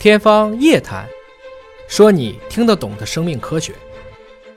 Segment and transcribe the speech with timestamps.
[0.00, 1.04] 天方夜谭，
[1.88, 3.74] 说你听得懂的生命科学。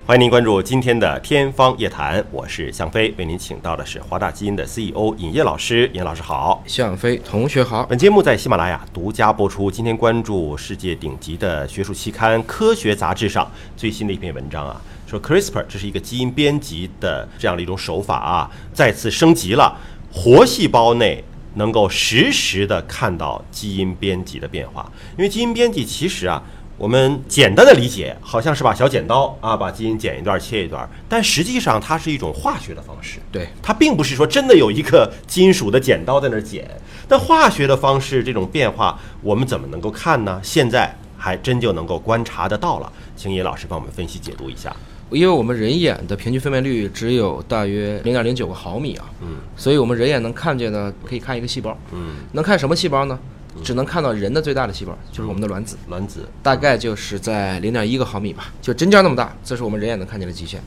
[0.05, 5.89] 欢迎您关注今天的《天方夜谭》，我是向飞，为您请到的是华大基因的 CEO 尹烨老师。
[5.95, 7.83] 尹老师好，向飞同学好。
[7.87, 9.71] 本节目在喜马拉雅独家播出。
[9.71, 19.75] 今天关注世界顶级的学术期刊《科学》杂志上最新的一篇文章啊，说 CRISPR 这是一个基因编辑的这样的一种手法啊，再次升级了，
[20.13, 21.23] 活细胞内
[21.55, 24.91] 能够实时的看到基因编辑的变化。
[25.17, 26.41] 因为基因编辑其实啊。
[26.77, 33.19] 我们简单的理解，好像是把小剪刀啊，把基因剪一段切一段，但实际上它是一种化学的方式。
[33.31, 36.67] 对，它并不是说真的有一个金属的剪刀在那儿剪。
[37.07, 40.41] 但化学的方式这种变化，我们怎么能够看呢？
[40.41, 42.91] 现在还真就能够观察得到了。
[43.15, 44.75] 请叶老师帮我们分析解读一下。
[45.11, 53.19] 因为我们人眼的平均分辨率只有大约零点零九个毫米啊，嗯，所以我们人眼能看见的可以看一个细胞，嗯，能看什么细胞呢？
[53.61, 55.75] 只能看到人的最大的细胞，就是我们的卵子。
[55.89, 60.61] 卵子大概就是在零点一个毫米吧，就针尖那么大，这是我们人眼能看见的极限。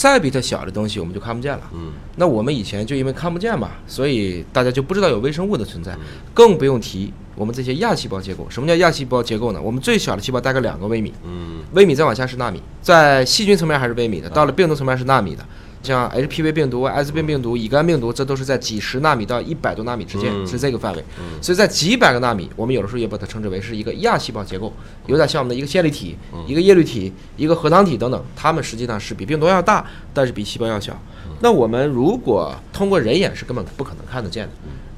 [0.00, 1.62] 再比它小的东西，我们就看不见了。
[1.74, 5.94] 嗯，那我们以前就因为看不见嘛，所以大家就不知道有微生物的存在，
[6.32, 8.46] 更不用提我们这些亚细胞结构。
[8.48, 9.60] 什么叫亚细胞结构呢？
[9.60, 15.44] 我们最小的细胞大概两个微米，嗯，微米再往下是纳米，在细菌层面还是微米的，到了病毒层面是纳米的。
[15.82, 21.04] 像 HPV 病毒、艾滋病病毒、乙肝病毒，这都是在几十纳米到一百多纳米之间，是这个范围。
[21.40, 24.72] 所以在几百个纳米，我们有的时候也把它称之为是一个亚细胞结构，
[25.06, 28.22] 有点像我们的一个线粒体、一个叶绿体、一个核糖体等等。
[28.36, 30.96] 它们实际上是比病毒要大，但是比细胞要小。
[31.40, 34.52] 那我们如果通过人眼是根本不可能看得见的。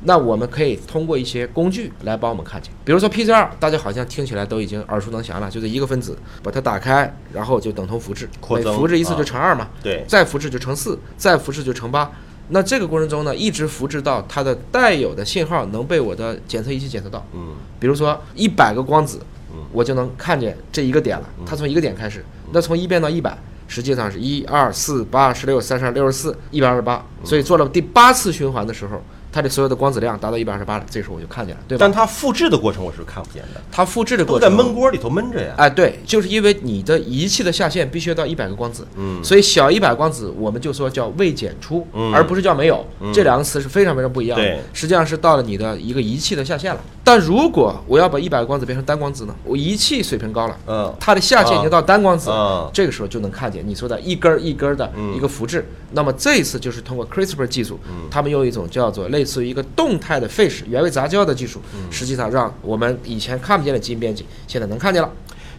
[0.05, 12.11] 那我们可以通过一些工具来帮我们看见，比如说 PCR，大家好像听起来都已经耳熟能详了，就是一个分子把它打开，然后就等同复制，每复制一次就乘二嘛，对，再复制就乘四，再复制就乘八。
[12.49, 19.21] 那这个过程中呢，一直复制到它的带有的信号能被我的检测仪器检测到，嗯，比如说一百个光子，
[19.53, 29.01] 嗯，我就能看见这一个点了，它从一个点开始，那从一变到一百，实际上是一二四八十六三十二六十四一百二十八，所以做了第八次循环的时候。
[29.33, 31.81] 它这所有的光子量达到一百二十八了，这时候我就看见了，对吧？
[31.81, 33.61] 但它复制的过程我是看不见的。
[33.73, 35.55] 它复制的过程都在闷锅里头闷着呀。
[35.57, 42.85] 哎，对，就是因为你的仪器的下限必须要到一百个光子，嗯，所以小一百光子我们就说叫未检出，而不是叫没有。
[43.15, 44.59] 这两个词是非常非常不一样的。
[44.75, 46.81] 实际上是到了你的一个仪器的下限了。
[47.05, 49.35] 但如果我要把一百个光子变成单光子呢？
[49.45, 52.31] 我仪器水平高了，嗯，它的下限已经到单光子，
[52.73, 55.67] 这个时候就能看见你说的一根儿一根儿的一个复制。
[55.95, 57.79] 那么这一次就是通过 CRISPR 技术，
[58.11, 65.11] 他们用一种叫做类似于一个动态的 FISH 原位杂交的技术，实际上让我们以前看不见的基因编辑，现在能看见了。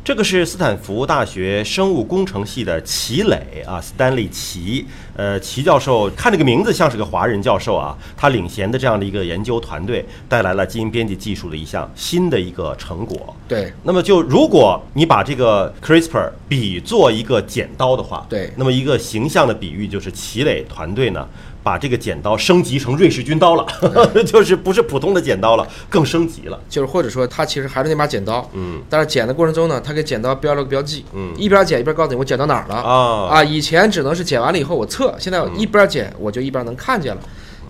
[0.04, 13.34] 这个是斯坦福大学生物工程系的齐磊啊，Stanley 齐，呃，齐教授看这个名字像是个华人教授啊，他领衔的这样的一个研究团队带来了基因编辑技术的一项新的一个成果。
[13.48, 21.26] 对，那么就如果你把这个 CRISPR 比作一个剪刀的话，对，那么一个形象的比喻就是齐磊团队呢。
[21.64, 23.66] 把这个剪刀升级成瑞士军刀了，
[24.28, 26.60] 就是不是普通的剪刀了，更升级了。
[26.70, 33.44] 就是或者说，它其实还是那把剪刀，嗯，但是剪的过程中呢，它给剪刀标了个标记，嗯，一边剪一边告诉你我剪到哪儿了啊啊！
[33.44, 37.22] 以前只能是剪完了以后我测，现在一边剪我就一边能看见了。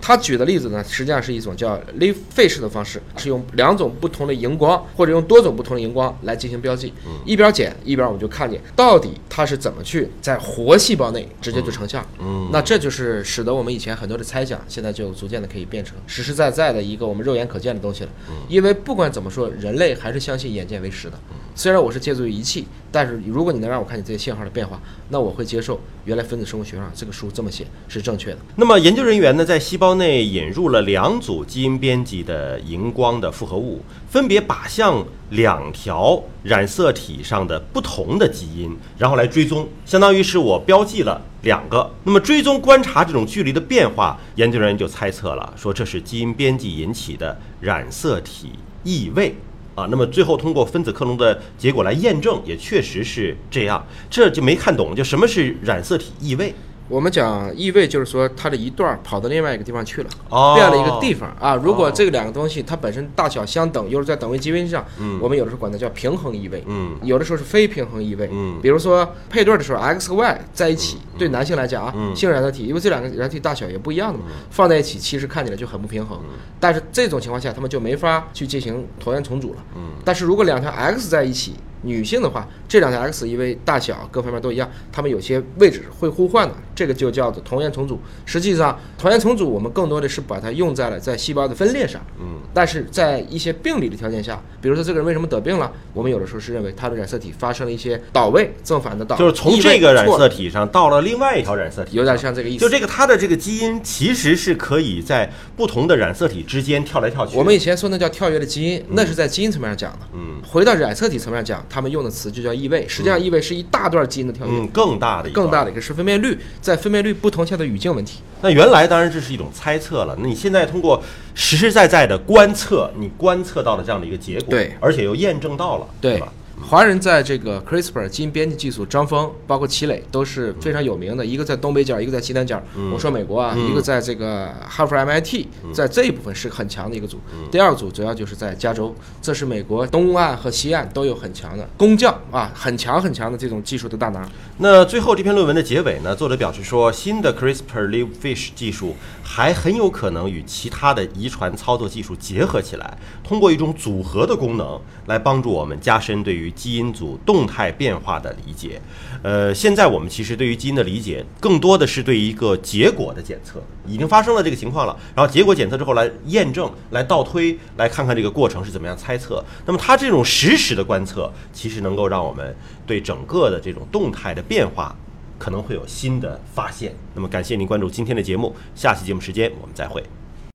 [0.06, 6.94] 他举的例子呢，实际上是一种叫 live face 的方式，是用两种不同的荧光或者用多种不同的荧光来进行标记。
[7.25, 12.06] 一边剪一边我们就看见到底它是怎么去在活细胞内直接就成像。
[12.19, 18.09] 嗯，那这就是使得我们以前很多的猜想，现在就逐渐的可以变成实实在在的一个我们肉眼可见的东西了。
[18.50, 21.18] 因为不管怎么说，人类还是相信眼见为实的。
[21.56, 28.38] 虽然我是借助于仪器，但是如果你能让我看见这些信号的变化，那我会接受原来分子生物学上这个书这么写是正确的。
[28.56, 41.90] 那么研究人员呢，在细胞内引入了两组基因编辑的荧光的复合物，分别靶向两条染色体上的不同的基因，然后来追踪，相当于是我标记了两个。
[42.03, 48.53] 那么追踪观察这种距离的变化，研究人员就猜测了，说这是基因编辑引起的染色体
[48.84, 49.35] 异位。
[49.75, 53.85] 啊，那么最后通过分子克隆的结果来验证，也确实是这样。
[54.09, 56.53] 这就没看懂，就什么是染色体异位？
[56.90, 60.09] 我们讲异位，就是说它的一段跑到另外一个地方去了，
[60.56, 61.34] 变了一个地方。
[61.40, 61.56] 啊。
[61.56, 64.85] 如果这两个东西它本身大小相等，又是在等位基因上，
[65.22, 76.20] 我们有的时候管它叫平衡异位，嗯，有的时候是非平衡异位，嗯，比如说配对的时候，X 和 Y 在一起，对男性来讲啊，性染色体，因为这两个染色体大小也不一样的嘛，放在一起其实看起来就很不平衡。
[76.59, 79.64] 但是这种情况下，他们就没法去进行椭圆重组了。
[79.76, 81.53] 嗯，但是如果两条 X 在一起，
[81.84, 86.56] 女性的话，这两条 X 因为大小各方面都一样，它们有些位置会互换的。
[86.76, 88.00] 这个就叫做同源重组。
[88.26, 92.02] 实际上，同源重组我们更多的是把它用在了在细胞的分裂上。
[92.20, 102.59] 嗯，但是在一些病理的条件下，比如说这个人为什么得病了，我们有的时候是认为他的染色体发生了一些倒位，正反的倒，就是从这个染色体上到了另外一条染色体，有点像这个意思。
[102.59, 107.38] 就这个它的这个基因其实是可以在不同的染色体之间跳来跳去。
[107.38, 110.00] 我们以前说那叫跳跃的基因，那是在基因层面上讲的。
[110.14, 112.85] 嗯，回到染色体层面上讲，他们用的词就叫异位。
[112.87, 118.20] 实际上，异位是一大段基因的跳跃，嗯，更大的更大的一个是分辨率，在分辨率不同下的语境问题。
[118.41, 121.02] 那原来当然这是一种猜测了，那你现在通过
[121.34, 126.31] 实实在在的观测，你观测到了这样的一个结果，对，而且又验证到了，对吧？
[126.66, 132.62] 华人在这个 CRISPR 基因编辑技术，张峰包括齐磊都是非常有名的，一个在东北角，一个在西南角。
[132.92, 137.20] 我说美国啊，一个在这个哈佛 MIT，在这一部分是很强的一个组。
[137.52, 144.28] 第二组主要就是在加州，这是美国东岸和西岸都有很强的工匠啊，很强很强的这种技术的大拿。
[144.58, 158.82] 那最后这篇论文的结尾呢，作者表示说，新的 CRISPR live fish 技术还很有可能与其他的遗传操作技术结合起来，通过一种组合的功能来帮助我们加深对于基因组动态变化的理解，
[159.22, 169.44] 呃，现在我们其实对于基因的理解，更多的是对一个结果的检测，已经发生了这个情况了，然后结果检测之后来验证、来倒推、来看看这个过程是怎么样猜测。
[169.66, 172.55] 那么它这种实时的观测，其实能够让我们
[172.85, 174.96] 对整个的这种动态的变化，
[175.38, 176.96] 可能会有新的发现。
[177.14, 180.03] 那么感谢您关注今天的节目，下期节目时间我们再会。